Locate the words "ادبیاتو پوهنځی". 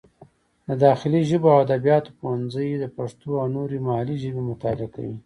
1.65-2.67